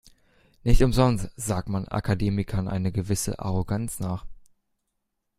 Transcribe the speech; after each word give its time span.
Nicht 0.63 0.81
umsonst 0.81 1.29
sagt 1.35 1.69
man 1.69 1.87
Akademikern 1.87 2.67
eine 2.67 2.91
gewisse 2.91 3.37
Arroganz 3.37 3.99
nach. 3.99 4.25